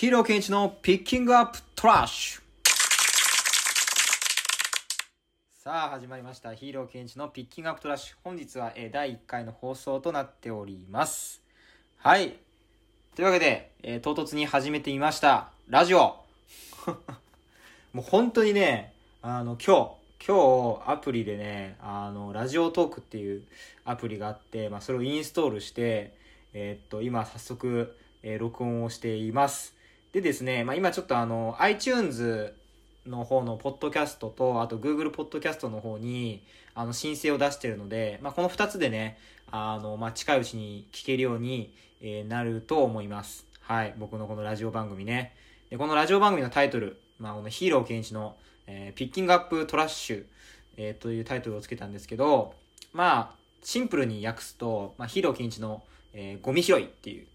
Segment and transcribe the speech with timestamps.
[0.00, 2.40] ヒーローケンイチのピッキングアップトラッシュ。
[5.62, 6.54] さあ始まりました。
[6.54, 8.16] ヒーローケンイチのピッキングアップトラッシュ。
[8.24, 11.42] 本日は、えー第1回の放送となっております。
[11.98, 12.38] はい。
[13.14, 15.50] というわけで、えー唐突に始めてみました。
[15.68, 16.16] ラジオ。
[17.92, 23.46] もう本当にねあの今日今日アプリでねあのラジオトークっていう
[23.84, 26.14] アプリがあって、まあ、それをインストールして
[26.54, 29.78] えーっと今早速、えー録音をしています。
[30.12, 32.52] でですね、まあ、今ちょっとあの iTunes
[33.06, 36.42] の方のポッドキャストとあと Google ポッドキャストの方に
[36.74, 39.18] あの申請を出してるので、まあ、この2つでね
[39.50, 43.46] あの、まあ、近いうちに聞けるように、えなると思います。
[43.60, 43.94] はい。
[43.98, 45.34] 僕のこのラジオ番組ね。
[45.68, 48.36] でこのラジオ番組のタイトル、まあ、このヒーローケンイチの、
[48.66, 50.24] えーピッキングアップトラッシュ、
[50.76, 52.54] えーというタイトルをつけたんですけど
[52.92, 55.82] まあシンプルに訳すと、まあ、ヒーローケンイチの、
[56.14, 57.26] えーゴミ拾いっていう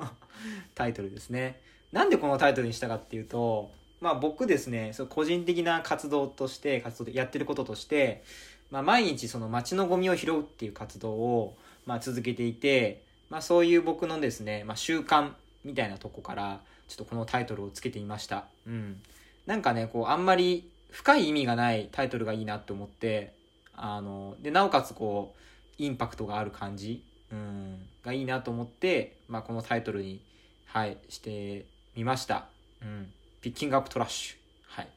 [0.74, 1.60] タイトルですね。
[1.92, 3.70] なんでこのタイトルにしたかっていうと、
[4.00, 8.24] まあ僕ですね、そ個人的な活動として、活動でやってることとして、
[8.70, 15.30] まあ毎日その街のゴミを拾うっていう活動を、まあ続けていて、まあそういう僕のですね、まあ習慣
[15.64, 18.46] みたいなとこから、ちょっとこのタイトルをつけてみました。
[18.66, 19.00] うん。
[19.46, 23.32] なんかね、こうあんまり深い意味がないタイトルがいいなって思って、
[23.76, 25.34] あの、で、なおかつこ
[25.78, 30.20] う、インパクトがある感じ、うん、がいいなと思って、まあこのタイトルに、
[30.66, 32.46] はい、してみました。
[32.82, 33.12] うん。
[33.40, 34.36] ピッキングアップトラッシュ。
[34.66, 34.88] はい。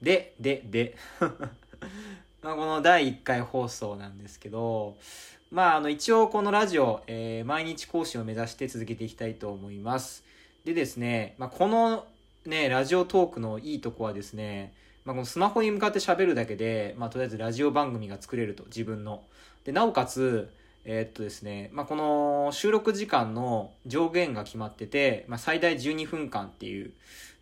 [0.00, 0.96] で、で、で、
[2.42, 4.96] まあこの第1回放送なんですけど、
[5.50, 10.24] まああの一応このラジオ、えー毎日更新を目指して続けていきたいと思います。
[10.64, 12.06] でですね、まあこの
[12.46, 19.22] ね、ラジオトークのいいとこはですね、まあこのスマホに向かって喋るだけで、まあとりあえずラジオ番組が作れると、自分の。
[19.64, 20.50] で、なおかつ、
[20.84, 26.92] えーっとですね、まあ、この収録時間の上限が決まってて、まあ、最大12分間っていう。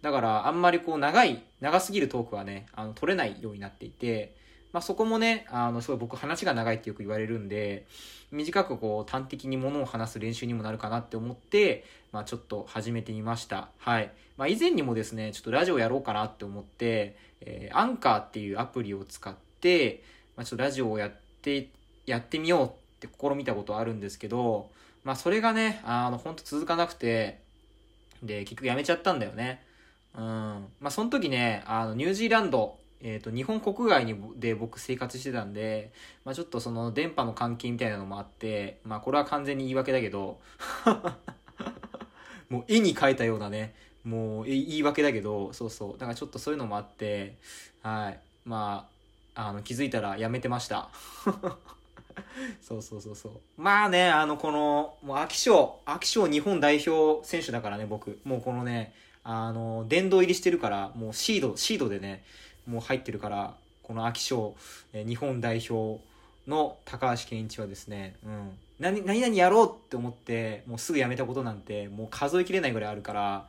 [0.03, 4.35] だから、あんまりこう長い、長すぎるトークはね、あの、取れないようになっていて、
[4.73, 7.87] まあ、そこもね、あの、すごい僕話が長いってよく言われるんで、
[8.31, 13.71] 短くこう端的にものを話す練習にもなるかなって思って、まあ、ちょっと始めてみました。
[13.79, 14.13] はい。
[14.37, 20.03] まあ、以前にもですね、ちょっとラジオやろうかなって思って、えーアンカーっていうアプリを使って、
[20.37, 21.13] まあ、ちょっとラジオをやっ
[21.43, 21.69] て、
[22.07, 22.71] やってみようっ
[23.07, 24.71] って試みたことあるんですけど、
[25.05, 27.41] まあそれがね、あの、ほんと続かなくて、
[28.23, 29.63] で、結局やめちゃったんだよね。
[30.15, 30.23] うん。
[30.23, 35.93] まあその時ね、あの、ニュージーランド、えっ、と、日本国外にで僕生活してたんで、
[36.25, 40.39] まあちょっとその電波の関係みたいなのもあって、まあこれは完全に言い訳だけど、
[42.51, 43.75] もう絵に描いたようなね、
[44.05, 45.93] もう言い訳だけど、そうそう。
[45.93, 47.37] だからちょっとそういうのもあって、
[47.83, 48.21] はい。
[48.45, 48.89] ま
[49.35, 50.91] あ、あの、気づいたらやめてました。
[52.63, 53.33] そうそうそうそう。
[53.57, 58.19] まあね、あの、この、もう、秋賞、秋賞日本代表選手だからね、僕。
[58.25, 58.95] もうこのね、
[59.25, 62.25] あの、殿堂入りしてるから、もうシード、シードでね、
[62.67, 64.55] もう入ってるから、この秋賞、
[64.93, 66.01] え日本代表
[66.47, 68.59] の高橋健一はですね、うん。
[68.79, 73.49] 何、何々やろうって思って、もうすぐやめたことなんて、もう数えきれないぐらいあるから、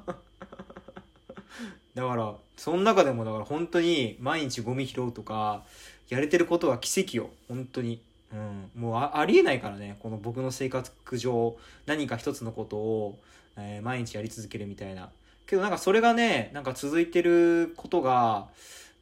[1.95, 5.65] だから、その中でもだから本当に毎日ゴミ拾うとか、
[6.11, 7.31] やれてることは奇跡よ。
[7.49, 8.03] 本当に。
[8.35, 8.71] うん。
[8.79, 9.97] もうあありえないからね。
[10.01, 11.57] この僕の生活上、
[11.87, 13.19] 何か一つのことを、
[13.57, 15.09] えー毎日やり続けるみたいな。
[15.47, 18.49] けどなんかそれがね、なんか続いてることが、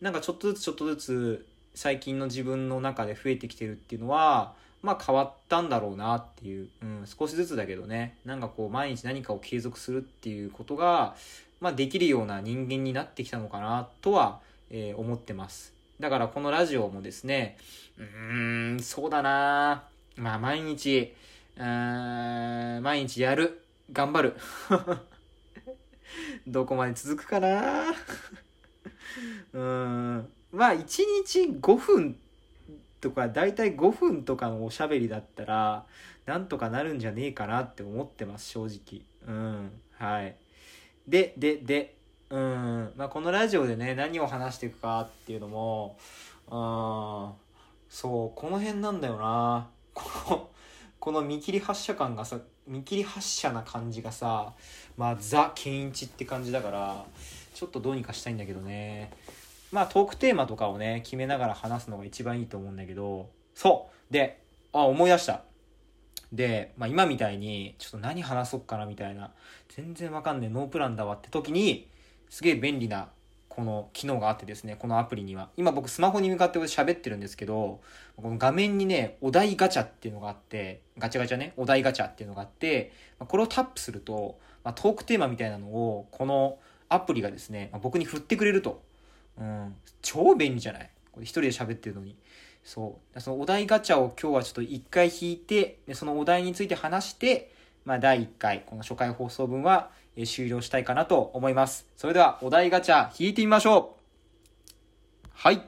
[0.01, 11.17] なんかちょっとずつちょっとずつ最近の自分の中で増えてきてるっていうのは、まあ変わったんだろうなっていう、うん、少しずつだけどね、なんかこう毎日何かを継続するっていうことが、
[11.61, 15.73] まあできるような人間になってきたのかなとは、えー思ってます。
[16.01, 17.57] だからこのラジオもですね、
[17.99, 19.85] うーん、そうだな
[20.17, 21.15] まあ毎日、
[21.57, 23.63] うーん毎日やる。
[23.93, 24.37] 頑張る。
[26.47, 29.59] どこまで続くかなうー
[30.19, 30.29] ん。
[30.53, 32.17] まあ1日5分
[33.01, 35.87] とか、だいたい5分とかのおしゃべりだったら、
[36.27, 39.03] なんとかなるんじゃねえかなって思ってます、正直。
[39.27, 39.71] うん。
[39.93, 40.37] はい。
[41.09, 41.95] で、で、で、
[42.31, 42.93] うん。
[42.97, 45.97] まあこのラジオでね、何を話していくかっていうのも、
[46.47, 47.33] うん。
[47.89, 49.69] そう、この辺なんだよな。
[49.95, 50.49] この、
[51.01, 54.53] この見切り発車感がさ、見切り発車な感じがさ、
[54.99, 57.07] まあザ・ケンイチって感じだから、
[57.55, 59.11] ちょっとどうにかしたいんだけどね。
[59.73, 64.43] まあトークテーマとかをね、決めながら話すのが一番いいと思うんだけど、そうで、
[64.75, 65.48] あ、思い出した。
[66.33, 69.33] で、まあ今みたいに、ちょっと何話そうかなみたいな、
[69.69, 71.89] 全然わかんねえ、ノープランだわって時に、
[72.29, 73.09] すげえ便利な、
[73.49, 75.51] この機能があってですね、このアプリには。
[75.57, 77.81] 今僕スマホに向かって喋ってるんですけど、
[78.17, 86.59] この画面にね、お題ガチャっていうのがあって、ガチャガチャね、お題ガチャっていうのがあって、これをタップすると、まあ、トークテーマみたいなのを、この
[86.89, 88.83] アプリがですね、まあ、僕に振ってくれると。
[89.39, 90.91] うん、超便利じゃない？
[91.13, 92.17] これ一人で喋ってるのに。
[92.69, 93.21] そう。
[93.21, 97.51] そのお題ガチャを今日はちょっと一回引いて、でそのお題について話して、
[97.87, 101.87] まあ、第1回、この初回放送分はえ終了したいかなと思います。
[101.97, 103.97] それでは、お題ガチャ引いてみましょ
[105.25, 105.63] うはい。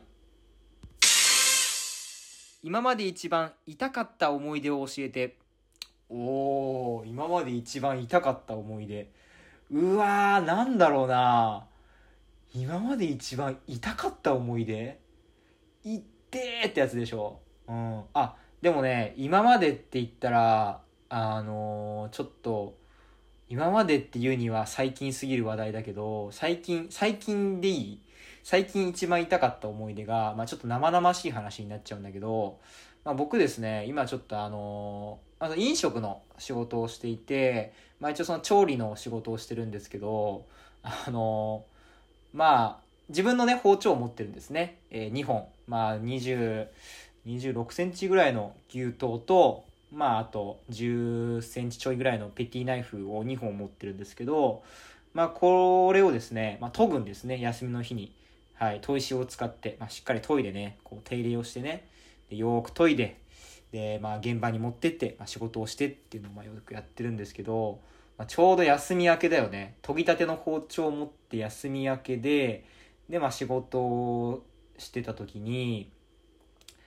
[2.63, 5.39] 今まで一番痛かった思い出を教えて。
[6.11, 9.11] おー、今まで一番痛かった思い出。
[9.71, 11.65] うわー、なんだろうな
[12.55, 15.01] 今まで一番痛かった思い出？
[15.83, 17.41] いってーってやつでしょ？
[17.67, 18.03] うん。
[18.15, 22.77] あ、でもね、今までって言ったら、あのー、ちょっと、
[23.49, 28.01] 今までっていうには最近すぎる話題だけど、最近、最近でいい？
[28.45, 32.61] 最近一番痛かった思い出が、まあちょっと生々しい話になっちゃうんだけど、
[33.05, 40.47] まあ僕ですね、今ちょっとあのー、あの飲食の仕事をしていて、まあ一応その調理の仕事をしてるんですけど、
[40.83, 44.79] あのー、まあ自分のね、包丁を持ってるんですね。
[44.91, 45.49] えー、2本。
[45.71, 46.67] まあ20、
[47.27, 54.65] 26センチぐらいの牛刀と、まあ、あと10センチちょいぐらいのペティナイフを2本持ってるんですけど、
[55.15, 58.13] まあ、これをですね、まあ、研ぐんですね、休みの日に。
[58.55, 61.87] はい、砥石を使って、まあ、しっかり研いでね、こう手入れをしてね、
[62.29, 63.21] でよーく研いで、
[63.71, 67.79] で、まあ、現場に持ってって、まあ、仕事をしてっていうのをよくやってるんですけど、
[68.19, 69.77] まあ、ちょうど休み明けだよね。
[69.83, 72.65] 研ぎたての包丁を持って休み明けで、
[73.09, 74.43] で、まあ、仕事を
[74.81, 75.91] してた時に、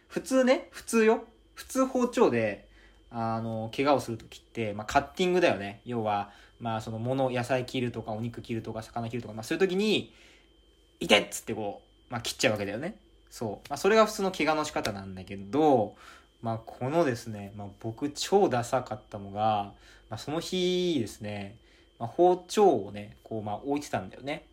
[0.08, 1.26] 普通ね、普通よ。
[1.56, 2.68] 普通包丁で、
[3.12, 5.82] あの、怪我をするときって、まあ、カッティングだよね。
[5.86, 10.14] 要は、まあ、その物、野菜切るとか、お肉切るとか、魚切るとか、まあ、そういうときに、
[11.00, 12.98] いてっつってこう、まあ、切っちゃうわけだよね。
[13.30, 13.70] そう。
[13.70, 15.96] まあ、それが普通の怪我の仕方なんだけど、
[16.42, 19.74] まあ、このですね、まあ、僕超ダサかったのが、
[20.10, 21.58] まあ、その日ですね、
[22.00, 24.46] まあ、包丁をね、こう、まあ、置いてたんだよね。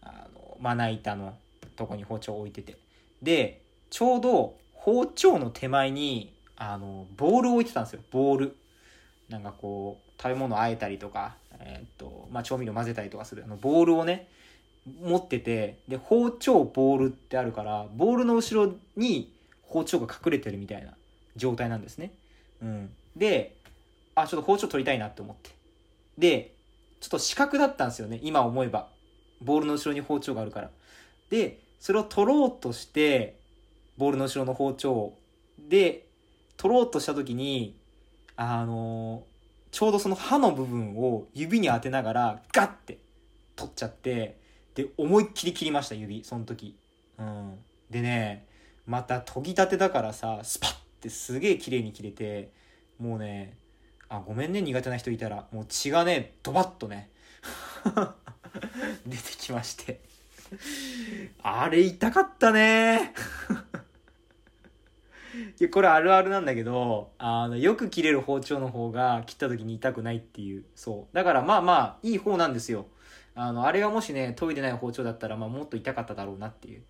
[0.00, 1.34] あの、まな板の
[1.76, 2.76] とこに包丁を置いてて。
[3.22, 8.56] で、ちょうど包丁の手前に、あの、ボールを置いてたんですよ、ボール。
[9.28, 14.28] なんかこう、食べ物をあえたりとか、えー、っと、まあ、調味料混ぜたりとかする、あの、ボールをね、
[15.02, 19.32] 持ってて、で、包丁、ボールってあるから、ボールの後ろに
[19.62, 20.94] 包丁が隠れてるみたいな
[21.36, 22.12] 状態なんですね。
[22.60, 22.90] うん。
[23.16, 23.56] で、
[24.14, 25.50] あ、ちょっと包丁取りたいなって思って。
[26.18, 26.54] で、
[27.00, 28.88] ちょっと四角だったんですよね、今思えば。
[29.40, 30.70] ボールの後ろに包丁があるから。
[31.30, 33.40] で、それを取ろうとして、
[33.98, 35.14] ボールの後ろの包丁
[35.58, 36.06] で、
[36.56, 37.76] 取ろうとした時に、
[38.36, 39.24] あの
[39.72, 42.98] ちょうどその刃の部分を指に当てながらガッて
[43.56, 44.38] 取っちゃって、
[44.76, 46.76] で、思いっきり切りました、指、その時。
[47.18, 47.58] うん。
[47.90, 48.46] でね、
[48.86, 52.52] また研ぎ立てだからさ、スパッてすげえ綺麗に切れて、
[53.00, 53.56] もうね、
[54.08, 55.48] あ、ごめんね、苦手な人いたら。
[55.50, 57.10] もう血がね、ドバッとね、
[59.04, 60.11] 出てきまして
[61.42, 63.12] あれ痛かったね
[65.58, 70.64] いや、これあるあるなんだけど、あの、よく切れる包丁の方が切った時に痛くないっていう。
[70.74, 71.16] そう。
[71.16, 72.86] だからまあまあ、いい方なんですよ。
[73.34, 76.82] あの、あれがもしね、研いでない包丁だったら、まあもっと痛かっただろうなっていう。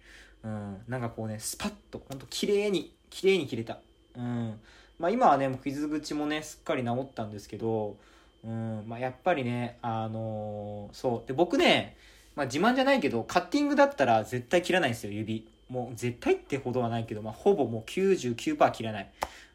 [0.44, 0.82] うん。
[0.88, 3.78] なんかこうね、スパッと、ほんと綺麗に、綺麗に切れた。
[4.16, 4.60] うん。
[4.98, 7.96] まあ今はね、傷口もね、すっかり治ったんですけど、
[8.44, 8.84] うん。
[8.86, 11.28] まあやっぱりね、あのー、そう。
[11.28, 11.96] で、僕ね、
[12.34, 15.46] まあ自慢じゃないけど、カッティングだったら絶対切らないんですよ、指。
[15.68, 19.10] もう絶対ってほどはないけど、まあ、ほぼもう99%切らない。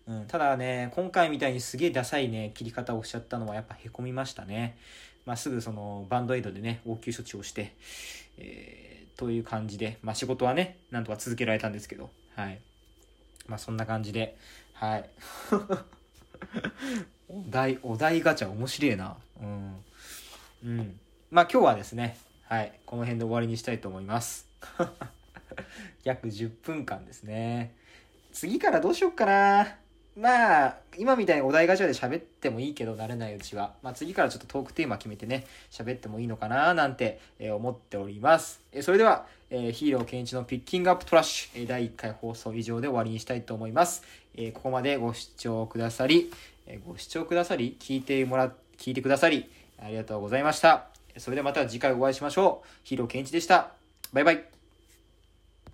[0.07, 4.77] うん、ただね、今回みたいにすげえダサいね、切り方をしちゃったのはやっぱ凹みましたね。
[5.25, 7.75] まあ、すぐそのバンドエイドでね、応急処置をして、
[8.37, 12.59] えー、という感じで、まあ、仕事はね、なんとか続けられたんですけど、はい。
[13.47, 14.37] まあ、そんな感じで、
[14.73, 15.09] はい。
[17.29, 19.17] お題、お題ガチャ面白いな。
[19.41, 19.83] うん。
[20.63, 20.99] うん。
[21.29, 22.17] まあ、今日はですね、
[22.49, 24.47] はい、この辺で終わりにしたいと思います。
[26.05, 27.75] 約10分間ですね。
[28.31, 29.75] 次からどうしよっかな。
[30.15, 33.73] まあ、今みたいにお題ガチャで喋ってもいいけど、慣れないうちは。
[33.83, 38.61] まあ次からちょっとトークテーマ決めてね、喋ってもいいのかななんて、え思っております。
[38.71, 44.03] えそれでは、えヒーローケンイチのピッキングアップトラッシュ、え第1回放送以上で終わりにしたいと思います。
[44.35, 46.31] えここまでご視聴くださり、
[46.65, 50.96] えご視聴くださり、聞いてもら、聞いてくださり、ありがとうございました。
[51.19, 52.67] それではまた次回お会いしましょう。
[52.83, 53.71] ヒーローケンイチでした。
[54.13, 54.56] バイバイ。